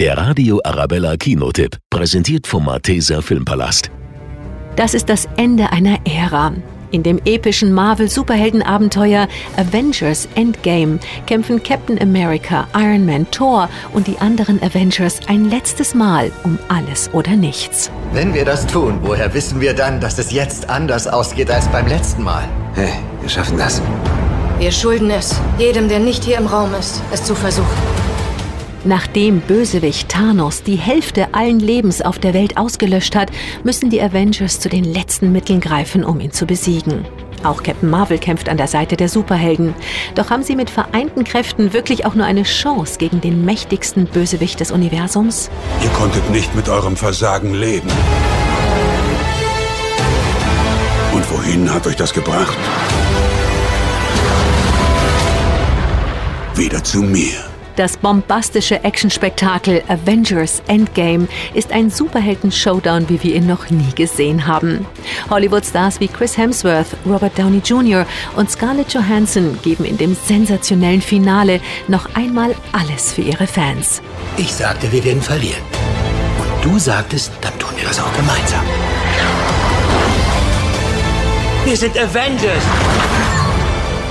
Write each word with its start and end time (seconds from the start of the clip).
Der 0.00 0.18
Radio 0.18 0.60
Arabella 0.64 1.16
Kinotipp, 1.16 1.76
präsentiert 1.88 2.48
vom 2.48 2.64
Malteser 2.64 3.22
Filmpalast. 3.22 3.92
Das 4.74 4.92
ist 4.92 5.08
das 5.08 5.28
Ende 5.36 5.70
einer 5.70 6.00
Ära. 6.04 6.52
In 6.90 7.04
dem 7.04 7.20
epischen 7.24 7.72
Marvel-Superheldenabenteuer 7.72 9.28
Avengers 9.56 10.26
Endgame 10.34 10.98
kämpfen 11.26 11.62
Captain 11.62 11.96
America, 12.02 12.66
Iron 12.74 13.06
Man, 13.06 13.30
Thor 13.30 13.68
und 13.92 14.08
die 14.08 14.18
anderen 14.18 14.60
Avengers 14.64 15.20
ein 15.28 15.48
letztes 15.48 15.94
Mal 15.94 16.32
um 16.42 16.58
alles 16.66 17.08
oder 17.12 17.36
nichts. 17.36 17.92
Wenn 18.12 18.34
wir 18.34 18.44
das 18.44 18.66
tun, 18.66 18.98
woher 19.02 19.32
wissen 19.32 19.60
wir 19.60 19.74
dann, 19.74 20.00
dass 20.00 20.18
es 20.18 20.32
jetzt 20.32 20.70
anders 20.70 21.06
ausgeht 21.06 21.52
als 21.52 21.68
beim 21.68 21.86
letzten 21.86 22.24
Mal? 22.24 22.48
Hey, 22.74 22.94
wir 23.20 23.28
schaffen 23.28 23.58
das. 23.58 23.80
Wir 24.58 24.72
schulden 24.72 25.12
es, 25.12 25.40
jedem, 25.56 25.88
der 25.88 26.00
nicht 26.00 26.24
hier 26.24 26.38
im 26.38 26.48
Raum 26.48 26.74
ist, 26.74 27.00
es 27.12 27.22
zu 27.22 27.36
versuchen. 27.36 28.03
Nachdem 28.84 29.40
Bösewicht 29.40 30.10
Thanos 30.10 30.62
die 30.62 30.76
Hälfte 30.76 31.28
allen 31.32 31.58
Lebens 31.58 32.02
auf 32.02 32.18
der 32.18 32.34
Welt 32.34 32.58
ausgelöscht 32.58 33.16
hat, 33.16 33.30
müssen 33.62 33.88
die 33.88 34.00
Avengers 34.00 34.60
zu 34.60 34.68
den 34.68 34.84
letzten 34.84 35.32
Mitteln 35.32 35.60
greifen, 35.60 36.04
um 36.04 36.20
ihn 36.20 36.32
zu 36.32 36.44
besiegen. 36.44 37.06
Auch 37.44 37.62
Captain 37.62 37.88
Marvel 37.88 38.18
kämpft 38.18 38.48
an 38.48 38.58
der 38.58 38.68
Seite 38.68 38.96
der 38.96 39.08
Superhelden. 39.08 39.74
Doch 40.14 40.30
haben 40.30 40.42
sie 40.42 40.56
mit 40.56 40.70
vereinten 40.70 41.24
Kräften 41.24 41.72
wirklich 41.72 42.04
auch 42.04 42.14
nur 42.14 42.26
eine 42.26 42.42
Chance 42.42 42.98
gegen 42.98 43.20
den 43.20 43.44
mächtigsten 43.44 44.06
Bösewicht 44.06 44.60
des 44.60 44.70
Universums? 44.70 45.50
Ihr 45.82 45.90
konntet 45.90 46.28
nicht 46.30 46.54
mit 46.54 46.68
eurem 46.68 46.96
Versagen 46.96 47.54
leben. 47.54 47.88
Und 51.12 51.30
wohin 51.30 51.72
hat 51.72 51.86
euch 51.86 51.96
das 51.96 52.12
gebracht? 52.12 52.56
Wieder 56.54 56.82
zu 56.84 57.02
mir. 57.02 57.53
Das 57.76 57.96
bombastische 57.96 58.84
Actionspektakel 58.84 59.82
Avengers 59.88 60.62
Endgame 60.68 61.26
ist 61.54 61.72
ein 61.72 61.90
Superhelden-Showdown, 61.90 63.08
wie 63.08 63.20
wir 63.22 63.34
ihn 63.34 63.46
noch 63.48 63.68
nie 63.70 63.92
gesehen 63.96 64.46
haben. 64.46 64.86
Hollywood-Stars 65.28 65.98
wie 65.98 66.06
Chris 66.06 66.38
Hemsworth, 66.38 66.96
Robert 67.04 67.36
Downey 67.36 67.60
Jr. 67.64 68.06
und 68.36 68.48
Scarlett 68.50 68.92
Johansson 68.94 69.58
geben 69.62 69.84
in 69.84 69.96
dem 69.96 70.14
sensationellen 70.14 71.02
Finale 71.02 71.60
noch 71.88 72.14
einmal 72.14 72.54
alles 72.72 73.12
für 73.12 73.22
ihre 73.22 73.48
Fans. 73.48 74.00
Ich 74.36 74.54
sagte, 74.54 74.90
wir 74.92 75.02
werden 75.02 75.22
verlieren. 75.22 75.62
Und 76.38 76.64
du 76.64 76.78
sagtest, 76.78 77.32
dann 77.40 77.58
tun 77.58 77.70
wir 77.76 77.88
das 77.88 77.98
auch 77.98 78.12
gemeinsam. 78.12 78.62
Wir 81.64 81.76
sind 81.76 81.98
Avengers! 81.98 82.62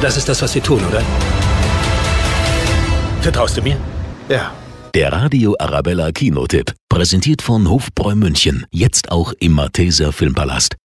Das 0.02 0.18
ist 0.18 0.28
das, 0.28 0.42
was 0.42 0.54
wir 0.54 0.62
tun, 0.62 0.82
oder? 0.90 1.02
Vertraust 3.24 3.56
du 3.56 3.62
mir? 3.62 3.78
Ja. 4.28 4.52
Der 4.94 5.14
Radio 5.14 5.56
Arabella 5.58 6.12
Kinotipp, 6.12 6.74
präsentiert 6.90 7.42
von 7.42 7.70
Hofbräu 7.70 8.16
München, 8.16 8.66
jetzt 8.70 9.14
auch 9.14 9.32
im 9.40 9.54
Malteser 9.54 10.12
Filmpalast. 10.12 10.76